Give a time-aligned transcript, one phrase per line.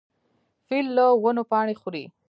[0.67, 2.05] فیل له ونو پاڼې خوري.